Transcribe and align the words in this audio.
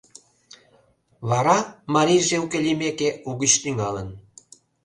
Вара, 1.29 1.57
марийже 1.93 2.37
уке 2.45 2.59
лиймеке, 2.65 3.09
угыч 3.29 3.53
тӱҥалын. 3.61 4.09